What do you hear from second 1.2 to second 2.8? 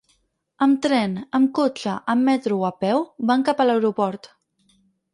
amb cotxe, amb metro o a